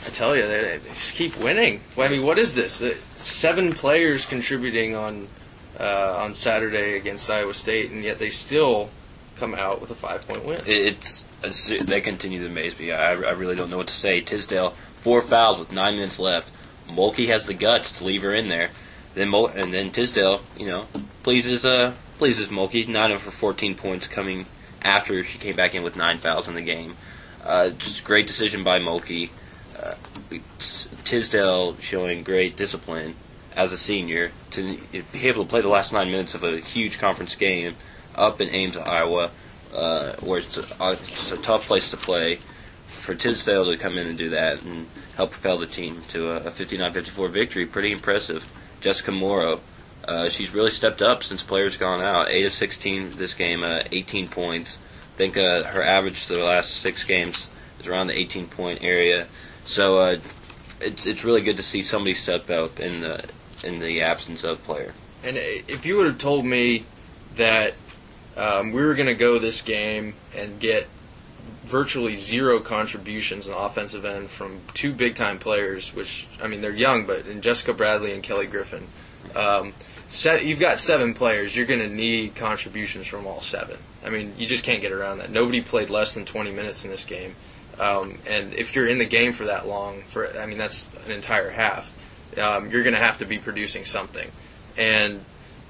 I 0.05 0.09
tell 0.09 0.35
you, 0.35 0.47
they, 0.47 0.77
they 0.77 0.89
just 0.89 1.15
keep 1.15 1.38
winning. 1.38 1.81
I 1.97 2.07
mean, 2.07 2.23
what 2.23 2.38
is 2.39 2.53
this? 2.53 2.81
Uh, 2.81 2.95
Seven 3.15 3.73
players 3.73 4.25
contributing 4.25 4.95
on 4.95 5.27
uh, 5.79 6.17
on 6.19 6.33
Saturday 6.33 6.95
against 6.95 7.29
Iowa 7.29 7.53
State, 7.53 7.91
and 7.91 8.03
yet 8.03 8.19
they 8.19 8.29
still 8.29 8.89
come 9.38 9.53
out 9.53 9.81
with 9.81 9.91
a 9.91 9.95
five 9.95 10.27
point 10.27 10.45
win. 10.45 10.61
It's, 10.65 11.25
it's 11.44 11.67
they 11.83 11.99
continue 11.99 12.39
to 12.39 12.45
amaze 12.45 12.77
me. 12.79 12.91
I, 12.91 13.11
I 13.11 13.31
really 13.31 13.55
don't 13.55 13.69
know 13.69 13.77
what 13.77 13.88
to 13.88 13.94
say. 13.94 14.21
Tisdale 14.21 14.71
four 14.99 15.21
fouls 15.21 15.59
with 15.59 15.71
nine 15.71 15.95
minutes 15.95 16.19
left. 16.19 16.51
Mulkey 16.88 17.27
has 17.27 17.45
the 17.47 17.53
guts 17.53 17.97
to 17.97 18.05
leave 18.05 18.21
her 18.21 18.33
in 18.33 18.49
there. 18.49 18.69
Then 19.13 19.29
Mul- 19.29 19.47
and 19.47 19.73
then 19.73 19.91
Tisdale, 19.91 20.41
you 20.57 20.67
know, 20.67 20.85
pleases 21.27 21.65
uh 21.65 21.91
pleases 22.18 22.47
Mulkey. 22.47 22.88
Nine 22.88 23.12
of 23.12 23.24
her 23.24 23.31
fourteen 23.31 23.75
points 23.75 24.07
coming 24.07 24.45
after 24.81 25.25
she 25.25 25.38
came 25.38 25.57
back 25.57 25.75
in 25.75 25.83
with 25.83 25.97
nine 25.97 26.19
fouls 26.19 26.47
in 26.47 26.53
the 26.53 26.62
game. 26.62 26.95
Uh, 27.44 27.71
just 27.71 28.06
great 28.06 28.25
decision 28.25 28.63
by 28.63 28.79
Mulkey. 28.79 29.29
Uh, 29.77 29.95
Tisdale 31.03 31.75
showing 31.79 32.24
great 32.24 32.56
discipline 32.56 33.15
as 33.57 33.74
a 33.74 33.77
senior 33.77 34.31
to 34.51 34.77
be 35.12 35.27
able 35.27 35.44
to 35.44 35.50
play 35.50 35.59
the 35.59 35.68
last 35.68 35.91
nine 35.91 36.09
minutes 36.09 36.33
of 36.33 36.45
a 36.45 36.62
huge 36.62 36.97
conference 36.97 37.35
game 37.35 37.75
up 38.15 38.39
in 38.39 38.47
Ames, 38.47 38.77
Iowa, 38.77 39.31
uh, 39.75 40.13
where 40.21 40.39
it's, 40.39 40.57
a, 40.57 40.91
it's 40.94 41.33
a 41.33 41.38
tough 41.38 41.65
place 41.65 41.91
to 41.91 41.97
play. 41.97 42.39
For 42.85 43.13
Tisdale 43.15 43.65
to 43.65 43.75
come 43.75 43.97
in 43.97 44.07
and 44.07 44.18
do 44.18 44.30
that 44.30 44.63
and 44.63 44.88
help 45.18 45.31
propel 45.31 45.57
the 45.57 45.68
team 45.68 46.03
to 46.07 46.30
a 46.31 46.51
59-54 46.51 47.30
victory, 47.30 47.65
pretty 47.65 47.91
impressive. 47.91 48.47
Jessica 48.80 49.11
Morrow, 49.11 49.59
uh, 50.07 50.30
she's 50.30 50.54
really 50.54 50.71
stepped 50.71 51.02
up 51.02 51.23
since 51.23 51.44
players 51.44 51.76
gone 51.78 52.02
out. 52.02 52.33
8 52.33 52.45
of 52.45 52.54
16 52.54 53.11
this 53.11 53.33
game, 53.33 53.64
uh, 53.64 53.83
18 53.92 54.30
points. 54.30 54.78
I 55.16 55.18
think 55.18 55.37
uh, 55.37 55.64
her 55.64 55.83
average 55.83 56.28
the 56.28 56.44
last 56.44 56.78
six 56.78 57.04
games 57.04 57.49
is 57.80 57.87
around 57.87 58.07
the 58.07 58.14
18-point 58.14 58.83
area. 58.83 59.28
So 59.66 59.97
uh, 59.99 60.19
it's 60.80 61.06
it's 61.06 61.23
really 61.23 61.42
good 61.42 61.57
to 61.57 61.64
see 61.64 61.81
somebody 61.81 62.14
step 62.14 62.49
up 62.49 62.80
in 62.80 63.02
the 63.02 63.26
in 63.64 63.80
the 63.80 64.02
absence 64.02 64.44
of 64.44 64.64
player. 64.64 64.94
And 65.23 65.35
if 65.37 65.85
you 65.85 65.97
would 65.97 66.06
have 66.06 66.19
told 66.19 66.45
me 66.45 66.85
that 67.35 67.73
um, 68.37 68.71
we 68.71 68.81
were 68.81 68.94
going 68.94 69.07
to 69.07 69.16
go 69.16 69.40
this 69.40 69.61
game 69.61 70.14
and 70.35 70.59
get 70.59 70.87
virtually 71.64 72.16
zero 72.16 72.59
contributions 72.59 73.47
on 73.47 73.54
offensive 73.54 74.06
end 74.06 74.30
from 74.30 74.61
two 74.73 74.94
big 74.94 75.16
time 75.16 75.40
players, 75.40 75.94
which 75.94 76.28
I 76.42 76.47
mean 76.47 76.61
they're 76.61 76.71
young, 76.71 77.06
but 77.06 77.26
in 77.26 77.42
Jessica 77.42 77.73
Bradley 77.73 78.14
and 78.14 78.23
Kelli 78.23 78.49
Griffin, 78.49 78.87
um, 79.35 79.73
you've 80.09 80.59
got 80.59 80.80
seven 80.80 81.14
players. 81.14 81.56
You're 81.56 81.66
going 81.66 81.80
to 81.80 81.90
need 81.90 82.35
contributions 82.35 83.07
from 83.07 83.28
all 83.28 83.42
seven. 83.42 83.78
I 84.06 84.09
mean, 84.09 84.33
you 84.37 84.47
just 84.47 84.64
can't 84.64 84.81
get 84.81 84.92
around 84.92 85.19
that. 85.19 85.30
Nobody 85.30 85.61
played 85.61 85.90
less 85.90 86.14
than 86.14 86.26
20 86.26 86.52
minutes 86.52 86.85
in 86.85 86.92
this 86.92 87.04
game, 87.04 87.35
um, 87.80 88.18
and 88.26 88.54
if 88.54 88.76
you're 88.76 88.87
in 88.87 88.99
the 88.99 89.06
game 89.06 89.33
for 89.33 89.45
that 89.45 89.68
long, 89.68 90.04
for 90.04 90.35
I 90.37 90.45
mean 90.45 90.57
that's 90.57 90.87
an 91.06 91.11
entire 91.11 91.49
half, 91.49 91.94
um, 92.37 92.71
you're 92.71 92.83
going 92.83 92.95
to 92.95 93.02
have 93.02 93.18
to 93.19 93.26
be 93.26 93.37
producing 93.37 93.85
something, 93.85 94.31
and 94.78 95.23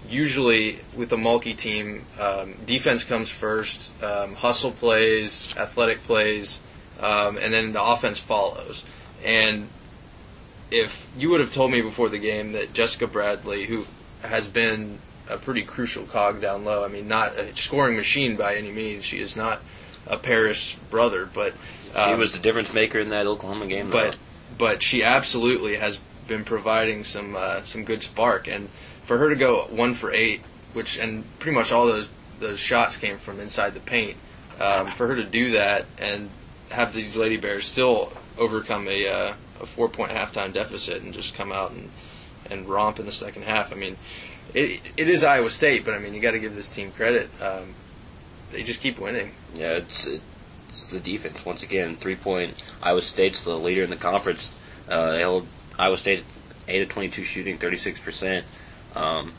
usually 0.09 0.79
with 0.95 1.11
a 1.11 1.15
Mulkey 1.15 1.55
team, 1.57 2.05
um, 2.19 2.53
defense 2.65 3.03
comes 3.03 3.29
first, 3.29 3.91
um, 4.03 4.35
hustle 4.35 4.71
plays, 4.71 5.53
athletic 5.57 6.03
plays, 6.03 6.59
um, 6.99 7.37
and 7.37 7.53
then 7.53 7.73
the 7.73 7.83
offense 7.83 8.19
follows. 8.19 8.83
And 9.23 9.67
if 10.71 11.09
you 11.17 11.29
would 11.29 11.39
have 11.39 11.53
told 11.53 11.71
me 11.71 11.81
before 11.81 12.09
the 12.09 12.19
game 12.19 12.53
that 12.53 12.73
Jessica 12.73 13.07
Bradley, 13.07 13.65
who 13.65 13.85
has 14.21 14.47
been 14.47 14.99
a 15.29 15.37
pretty 15.37 15.63
crucial 15.63 16.05
cog 16.05 16.41
down 16.41 16.65
low, 16.65 16.83
I 16.83 16.87
mean, 16.87 17.07
not 17.07 17.37
a 17.37 17.55
scoring 17.55 17.95
machine 17.95 18.35
by 18.35 18.55
any 18.55 18.71
means, 18.71 19.03
she 19.03 19.19
is 19.19 19.35
not 19.35 19.61
a 20.05 20.17
Paris 20.17 20.75
brother, 20.89 21.25
but 21.25 21.53
um, 21.95 22.17
was 22.19 22.31
the 22.31 22.39
difference 22.39 22.73
maker 22.73 22.99
in 22.99 23.09
that 23.09 23.27
Oklahoma 23.27 23.67
game. 23.67 23.89
though. 23.89 24.05
but 24.05 24.17
but 24.57 24.81
she 24.81 25.03
absolutely 25.03 25.75
has 25.75 25.99
been 26.27 26.43
providing 26.43 27.03
some 27.03 27.35
uh, 27.35 27.61
some 27.61 27.83
good 27.83 28.03
spark, 28.03 28.47
and 28.47 28.69
for 29.03 29.17
her 29.17 29.29
to 29.29 29.35
go 29.35 29.67
one 29.69 29.93
for 29.93 30.11
eight, 30.11 30.41
which 30.73 30.97
and 30.97 31.23
pretty 31.39 31.55
much 31.55 31.71
all 31.71 31.85
those 31.85 32.09
those 32.39 32.59
shots 32.59 32.97
came 32.97 33.17
from 33.17 33.39
inside 33.39 33.73
the 33.73 33.79
paint, 33.79 34.15
um, 34.59 34.91
for 34.91 35.07
her 35.07 35.15
to 35.15 35.23
do 35.23 35.51
that 35.51 35.85
and 35.97 36.29
have 36.69 36.93
these 36.93 37.15
Lady 37.15 37.37
Bears 37.37 37.65
still 37.65 38.11
overcome 38.37 38.87
a 38.87 39.07
uh, 39.07 39.33
a 39.61 39.65
four 39.65 39.89
point 39.89 40.11
halftime 40.11 40.53
deficit 40.53 41.01
and 41.01 41.13
just 41.13 41.33
come 41.33 41.51
out 41.51 41.71
and 41.71 41.89
and 42.49 42.67
romp 42.67 42.99
in 42.99 43.05
the 43.05 43.11
second 43.11 43.43
half. 43.43 43.71
I 43.71 43.75
mean, 43.75 43.97
it 44.53 44.81
it 44.97 45.09
is 45.09 45.23
Iowa 45.23 45.49
State, 45.49 45.85
but 45.85 45.93
I 45.93 45.99
mean 45.99 46.13
you 46.13 46.21
got 46.21 46.31
to 46.31 46.39
give 46.39 46.55
this 46.55 46.69
team 46.69 46.91
credit. 46.91 47.29
Um, 47.41 47.73
they 48.51 48.63
just 48.63 48.81
keep 48.81 48.99
winning. 48.99 49.31
Yeah, 49.55 49.73
it's, 49.73 50.05
it's 50.05 50.87
the 50.89 50.99
defense 50.99 51.45
once 51.45 51.63
again. 51.63 51.95
Three 51.95 52.15
point. 52.15 52.63
Iowa 52.81 53.01
State's 53.01 53.43
the 53.43 53.57
leader 53.57 53.83
in 53.83 53.89
the 53.89 53.97
conference. 53.97 54.59
Uh, 54.89 55.11
they 55.11 55.23
hold 55.23 55.47
Iowa 55.77 55.97
State 55.97 56.23
eight 56.67 56.81
of 56.81 56.89
twenty 56.89 57.09
two 57.09 57.23
shooting, 57.23 57.57
thirty 57.57 57.77
six 57.77 57.99
percent. 57.99 58.45
Um, 58.95 59.33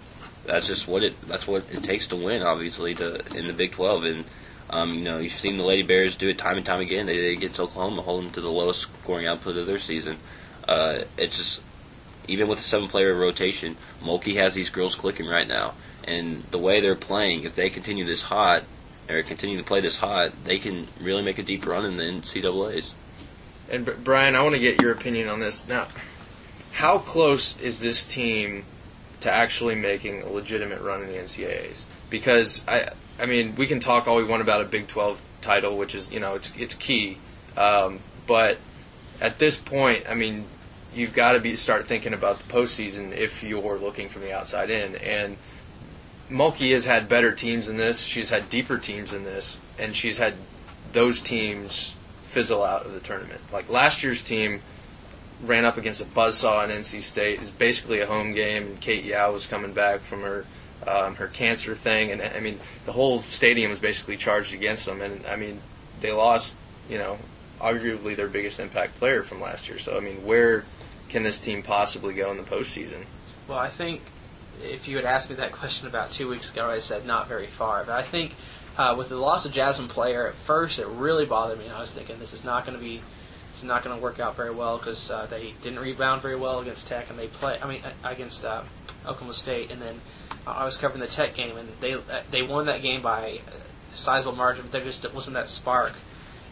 that's 0.44 0.66
just 0.66 0.88
what 0.88 1.02
it. 1.02 1.20
That's 1.28 1.46
what 1.46 1.64
it 1.70 1.84
takes 1.84 2.08
to 2.08 2.16
win. 2.16 2.42
Obviously, 2.42 2.94
to 2.96 3.24
in 3.36 3.46
the 3.46 3.52
Big 3.52 3.72
Twelve, 3.72 4.04
and 4.04 4.24
um, 4.70 4.94
you 4.94 5.04
know 5.04 5.18
you've 5.18 5.32
seen 5.32 5.56
the 5.56 5.64
Lady 5.64 5.82
Bears 5.82 6.16
do 6.16 6.28
it 6.28 6.38
time 6.38 6.56
and 6.56 6.66
time 6.66 6.80
again. 6.80 7.06
They, 7.06 7.18
they 7.18 7.36
get 7.36 7.54
to 7.54 7.62
Oklahoma, 7.62 8.02
hold 8.02 8.24
them 8.24 8.32
to 8.32 8.40
the 8.40 8.50
lowest 8.50 8.82
scoring 9.02 9.26
output 9.26 9.56
of 9.56 9.66
their 9.66 9.78
season. 9.78 10.18
Uh, 10.66 11.02
it's 11.16 11.36
just 11.38 11.62
even 12.28 12.48
with 12.48 12.58
a 12.58 12.62
seven 12.62 12.88
player 12.88 13.14
rotation, 13.14 13.76
Mulkey 14.02 14.34
has 14.34 14.54
these 14.54 14.70
girls 14.70 14.94
clicking 14.94 15.26
right 15.26 15.48
now, 15.48 15.74
and 16.04 16.40
the 16.42 16.58
way 16.58 16.80
they're 16.80 16.94
playing, 16.94 17.44
if 17.44 17.54
they 17.54 17.70
continue 17.70 18.04
this 18.04 18.22
hot 18.22 18.64
or 19.08 19.22
continue 19.22 19.56
to 19.56 19.64
play 19.64 19.80
this 19.80 19.98
hot, 19.98 20.32
they 20.44 20.58
can 20.58 20.86
really 21.00 21.22
make 21.22 21.38
a 21.38 21.42
deep 21.42 21.66
run 21.66 21.84
in 21.84 21.96
the 21.96 22.02
NCAA's. 22.02 22.92
And 23.70 23.84
Br- 23.84 23.92
Brian, 23.92 24.34
I 24.34 24.42
want 24.42 24.54
to 24.54 24.60
get 24.60 24.80
your 24.80 24.92
opinion 24.92 25.28
on 25.28 25.40
this 25.40 25.66
now. 25.66 25.88
How 26.72 26.98
close 26.98 27.58
is 27.60 27.80
this 27.80 28.04
team 28.04 28.64
to 29.20 29.30
actually 29.30 29.74
making 29.74 30.22
a 30.22 30.28
legitimate 30.28 30.80
run 30.80 31.02
in 31.02 31.08
the 31.08 31.14
NCAA's? 31.14 31.86
Because 32.10 32.66
I, 32.68 32.90
I 33.18 33.26
mean, 33.26 33.56
we 33.56 33.66
can 33.66 33.80
talk 33.80 34.06
all 34.06 34.16
we 34.16 34.24
want 34.24 34.42
about 34.42 34.60
a 34.60 34.64
Big 34.64 34.86
12 34.88 35.20
title, 35.40 35.76
which 35.76 35.94
is 35.94 36.10
you 36.10 36.20
know 36.20 36.34
it's 36.34 36.54
it's 36.56 36.74
key, 36.74 37.18
um, 37.56 38.00
but 38.26 38.58
at 39.20 39.38
this 39.38 39.56
point, 39.56 40.04
I 40.08 40.14
mean, 40.14 40.44
you've 40.98 41.14
got 41.14 41.32
to 41.32 41.40
be 41.40 41.56
start 41.56 41.86
thinking 41.86 42.12
about 42.12 42.38
the 42.38 42.52
postseason 42.52 43.12
if 43.12 43.42
you're 43.42 43.78
looking 43.78 44.08
from 44.08 44.22
the 44.22 44.32
outside 44.32 44.70
in. 44.70 44.96
And 44.96 45.36
Mulkey 46.30 46.72
has 46.72 46.84
had 46.84 47.08
better 47.08 47.32
teams 47.32 47.66
than 47.66 47.76
this. 47.76 48.02
She's 48.02 48.30
had 48.30 48.50
deeper 48.50 48.78
teams 48.78 49.12
than 49.12 49.24
this, 49.24 49.60
and 49.78 49.94
she's 49.94 50.18
had 50.18 50.34
those 50.92 51.22
teams 51.22 51.94
fizzle 52.24 52.62
out 52.62 52.84
of 52.84 52.92
the 52.92 53.00
tournament. 53.00 53.40
Like 53.52 53.68
last 53.68 54.02
year's 54.02 54.22
team 54.22 54.60
ran 55.42 55.64
up 55.64 55.76
against 55.76 56.00
a 56.00 56.04
buzzsaw 56.04 56.64
in 56.64 56.70
NC 56.70 57.00
State. 57.02 57.34
It 57.34 57.40
was 57.40 57.50
basically 57.50 58.00
a 58.00 58.06
home 58.06 58.34
game, 58.34 58.64
and 58.64 58.80
Kay 58.80 59.00
Yow 59.00 59.32
was 59.32 59.46
coming 59.46 59.72
back 59.72 60.00
from 60.00 60.22
her 60.22 60.44
um, 60.86 61.16
her 61.16 61.26
cancer 61.26 61.74
thing, 61.74 62.12
and 62.12 62.22
I 62.22 62.40
mean 62.40 62.60
the 62.84 62.92
whole 62.92 63.22
stadium 63.22 63.70
was 63.70 63.78
basically 63.78 64.16
charged 64.16 64.54
against 64.54 64.86
them. 64.86 65.00
And 65.00 65.24
I 65.26 65.36
mean 65.36 65.60
they 66.00 66.12
lost, 66.12 66.56
you 66.88 66.98
know, 66.98 67.18
arguably 67.60 68.14
their 68.14 68.28
biggest 68.28 68.60
impact 68.60 68.98
player 68.98 69.22
from 69.22 69.40
last 69.40 69.68
year. 69.68 69.78
So 69.78 69.96
I 69.96 70.00
mean, 70.00 70.24
where 70.24 70.64
can 71.08 71.22
this 71.22 71.38
team 71.40 71.62
possibly 71.62 72.14
go 72.14 72.30
in 72.30 72.36
the 72.36 72.42
postseason? 72.42 73.04
Well, 73.46 73.58
I 73.58 73.68
think 73.68 74.02
if 74.62 74.88
you 74.88 74.96
had 74.96 75.04
asked 75.04 75.30
me 75.30 75.36
that 75.36 75.52
question 75.60 75.88
about 75.88 76.10
two 76.10 76.28
weeks 76.28 76.52
ago, 76.52 76.70
I 76.70 76.78
said 76.78 77.06
not 77.06 77.28
very 77.28 77.46
far. 77.46 77.84
But 77.84 77.98
I 77.98 78.02
think 78.02 78.34
uh, 78.76 78.94
with 78.96 79.08
the 79.08 79.16
loss 79.16 79.44
of 79.44 79.52
Jhasmin 79.52 79.88
Player, 79.88 80.26
at 80.26 80.34
first 80.34 80.78
it 80.78 80.86
really 80.86 81.26
bothered 81.26 81.58
me. 81.58 81.66
And 81.66 81.74
I 81.74 81.80
was 81.80 81.94
thinking 81.94 82.18
this 82.18 82.32
is 82.32 82.44
not 82.44 82.66
going 82.66 82.78
to 82.78 82.84
be 82.84 83.02
is 83.56 83.64
not 83.64 83.82
going 83.82 83.96
to 83.96 84.02
work 84.02 84.20
out 84.20 84.36
very 84.36 84.52
well 84.52 84.78
because 84.78 85.10
uh, 85.10 85.26
they 85.26 85.52
didn't 85.62 85.80
rebound 85.80 86.22
very 86.22 86.36
well 86.36 86.60
against 86.60 86.86
Tech, 86.86 87.10
and 87.10 87.18
they 87.18 87.26
play. 87.26 87.58
I 87.60 87.66
mean, 87.66 87.82
uh, 87.84 88.08
against 88.08 88.44
uh, 88.44 88.62
Oklahoma 89.04 89.32
State, 89.32 89.70
and 89.70 89.82
then 89.82 90.00
uh, 90.46 90.50
I 90.50 90.64
was 90.64 90.76
covering 90.76 91.00
the 91.00 91.08
Tech 91.08 91.34
game, 91.34 91.56
and 91.56 91.68
they 91.80 91.94
uh, 91.94 92.00
they 92.30 92.42
won 92.42 92.66
that 92.66 92.82
game 92.82 93.02
by 93.02 93.26
a 93.26 93.40
sizable 93.96 94.36
margin. 94.36 94.62
But 94.62 94.72
there 94.72 94.84
just 94.84 95.12
wasn't 95.12 95.34
that 95.34 95.48
spark. 95.48 95.94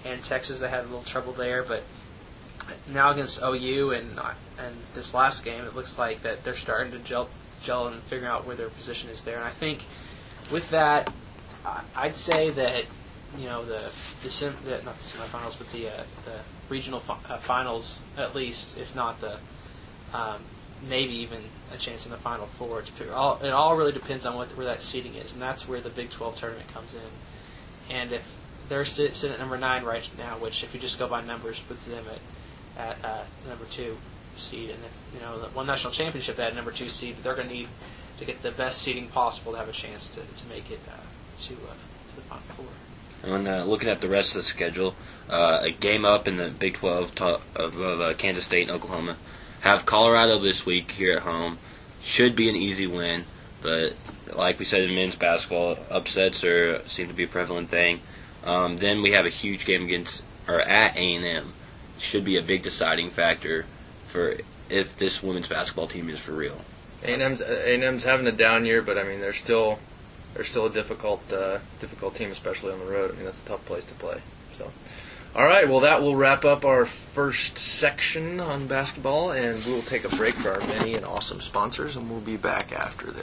And 0.05 0.23
Texas, 0.23 0.61
they 0.61 0.69
had 0.69 0.81
a 0.81 0.89
little 0.89 1.03
trouble 1.03 1.33
there, 1.33 1.65
but 1.65 1.83
now 2.93 3.11
against 3.11 3.43
OU 3.43 3.93
and 3.93 4.19
uh, 4.19 4.33
and 4.59 4.75
this 4.95 5.15
last 5.15 5.45
game, 5.45 5.65
it 5.65 5.75
looks 5.75 5.99
like 5.99 6.23
that 6.23 6.45
they're 6.45 6.55
starting 6.55 6.93
to 6.93 6.99
gel 6.99 7.29
gel 7.63 7.87
and 7.89 8.03
figuring 8.03 8.31
out 8.31 8.47
where 8.47 8.57
their 8.57 8.69
position 8.69 9.11
is 9.11 9.23
there. 9.23 9.37
And 9.37 9.45
I 9.45 9.51
think 9.51 9.85
with 10.51 10.71
that, 10.71 11.13
I'd 11.95 12.15
say 12.15 12.51
that 12.51 12.85
you 13.39 13.47
know 13.47 13.65
the 13.65 13.83
the, 14.23 14.31
sem- 14.31 14.57
the 14.65 14.83
not 14.83 14.99
the 14.99 15.05
semifinals, 15.05 15.59
but 15.59 15.71
the 15.73 15.89
uh, 15.89 16.05
the 16.25 16.39
regional 16.69 17.01
fi- 17.01 17.19
uh, 17.29 17.39
finals 17.39 18.03
at 18.17 18.35
least, 18.35 18.77
if 18.79 18.95
not 18.95 19.21
the 19.21 19.39
um, 20.15 20.41
maybe 20.89 21.15
even 21.15 21.41
a 21.73 21.79
chance 21.79 22.07
in 22.07 22.13
the 22.13 22.19
final 22.19 22.47
four. 22.47 22.83
Pick, 22.99 23.13
all, 23.13 23.41
it 23.43 23.51
all 23.51 23.77
really 23.77 23.93
depends 23.93 24.27
on 24.27 24.37
what 24.37 24.49
where 24.57 24.67
that 24.67 24.83
seating 24.83 25.15
is, 25.15 25.33
and 25.33 25.43
that's 25.43 25.69
where 25.69 25.81
the 25.81 25.91
Big 25.91 26.11
12 26.11 26.39
tournament 26.39 26.69
comes 26.73 26.95
in. 26.95 27.95
And 27.95 28.13
if 28.13 28.41
they're 28.69 28.85
sitting 28.85 29.31
at 29.31 29.39
number 29.39 29.57
nine 29.59 29.85
right 29.85 30.09
now, 30.19 30.39
which 30.39 30.65
if 30.65 30.75
you 30.75 30.81
just 30.81 30.99
go 30.99 31.07
by 31.07 31.23
numbers 31.23 31.61
puts 31.61 31.87
them 31.87 32.05
at 32.11 32.19
at 32.79 32.97
uh, 33.05 33.23
number 33.49 33.65
two 33.67 33.97
seed, 34.37 34.71
and 34.71 34.79
if 34.85 35.15
you 35.15 35.21
know 35.21 35.41
the 35.41 35.49
one 35.49 35.67
national 35.67 35.93
championship 35.93 36.37
that 36.37 36.55
number 36.55 36.71
two 36.71 36.89
seed, 36.89 37.17
they're 37.23 37.35
going 37.35 37.49
to 37.49 37.55
need 37.55 37.69
to 38.19 38.25
get 38.25 38.43
the 38.43 38.51
best 38.51 38.83
seeding 38.83 39.09
possible 39.09 39.53
to 39.53 39.59
have 39.59 39.69
a 39.69 39.73
chance 39.73 40.09
to, 40.11 40.21
to 40.21 40.47
make 40.49 40.71
it 40.71 40.81
uh, 40.89 40.97
to 41.43 41.55
uh, 41.55 41.75
to 42.09 42.17
the 42.17 42.23
final 42.23 42.45
four. 42.57 42.67
And 43.23 43.49
uh, 43.49 43.65
looking 43.65 43.89
at 43.89 44.01
the 44.01 44.09
rest 44.09 44.31
of 44.31 44.37
the 44.37 44.43
schedule, 44.43 44.95
uh, 45.29 45.61
a 45.63 45.71
game 45.71 46.05
up 46.05 46.29
in 46.29 46.37
the 46.37 46.49
Big 46.49 46.75
12 46.75 47.15
to- 47.17 47.41
of, 47.57 47.81
uh, 47.81 48.15
Kansas 48.15 48.45
State 48.45 48.69
and 48.69 48.71
Oklahoma. 48.71 49.17
Have 49.63 49.87
Colorado 49.87 50.39
this 50.39 50.65
week 50.65 50.93
here 50.93 51.17
at 51.17 51.23
home. 51.23 51.59
Should 52.03 52.37
be 52.37 52.49
an 52.49 52.55
easy 52.55 52.87
win, 52.87 53.25
but 53.63 53.95
like 54.35 54.59
we 54.59 54.65
said 54.65 54.83
in 54.83 54.95
men's 54.95 55.17
basketball, 55.17 55.79
upsets 55.91 56.45
are 56.45 56.87
seem 56.87 57.09
to 57.09 57.15
be 57.15 57.25
a 57.25 57.29
prevalent 57.29 57.71
thing. 57.71 58.01
Um, 58.45 58.77
then 58.77 59.03
we 59.03 59.13
have 59.13 59.27
a 59.27 59.31
huge 59.31 59.65
game 59.65 59.83
against 59.83 60.23
or 60.47 60.61
at 60.61 60.97
A 60.97 61.15
and 61.15 61.25
M. 61.25 61.53
Should 61.99 62.25
be 62.25 62.37
a 62.37 62.43
big 62.43 62.63
deciding 62.63 63.11
factor 63.11 63.67
for 64.07 64.37
if 64.69 64.97
this 64.97 65.23
women's 65.23 65.49
basketball 65.49 65.87
team 65.87 66.09
is 66.11 66.19
for 66.19 66.33
real. 66.33 66.61
A&M's 67.03 67.41
A&M's 67.41 68.05
having 68.05 68.27
a 68.27 68.33
down 68.33 68.65
year, 68.65 68.83
but 68.83 68.99
I 68.99 69.05
mean 69.05 69.21
they're 69.21 69.33
still 69.33 69.79
they're 70.35 70.45
still 70.45 70.67
a 70.67 70.71
difficult 70.71 71.33
uh, 71.33 71.59
difficult 71.81 72.15
team, 72.17 72.31
especially 72.31 72.73
on 72.73 72.79
the 72.81 72.87
road. 72.87 73.11
I 73.11 73.15
mean 73.15 73.25
that's 73.25 73.43
a 73.43 73.47
tough 73.47 73.65
place 73.65 73.85
to 73.85 73.95
play. 73.95 74.21
So, 74.59 74.73
all 75.35 75.45
right, 75.45 75.69
well 75.69 75.81
that 75.81 76.03
will 76.03 76.17
wrap 76.17 76.45
up 76.45 76.65
our 76.65 76.87
first 76.87 77.59
section 77.59 78.41
on 78.41 78.67
basketball, 78.67 79.31
and 79.31 79.65
we 79.65 79.73
will 79.73 79.83
take 79.83 80.05
a 80.05 80.15
break 80.17 80.35
for 80.35 80.53
our 80.53 80.67
many 80.67 80.95
and 80.95 81.05
awesome 81.05 81.41
sponsors, 81.41 81.97
and 81.97 82.11
we'll 82.11 82.21
be 82.21 82.37
back 82.37 82.73
after 82.73 83.07
this. 83.07 83.15